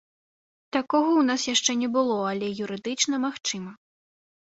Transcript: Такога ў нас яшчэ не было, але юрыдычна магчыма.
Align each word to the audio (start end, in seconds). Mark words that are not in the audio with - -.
Такога 0.77 1.09
ў 1.09 1.27
нас 1.29 1.45
яшчэ 1.53 1.71
не 1.83 1.89
было, 1.99 2.19
але 2.33 2.53
юрыдычна 2.67 3.25
магчыма. 3.31 3.71